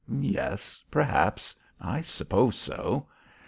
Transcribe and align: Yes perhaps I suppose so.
Yes 0.19 0.83
perhaps 0.89 1.55
I 1.79 2.01
suppose 2.01 2.55
so. 2.57 3.05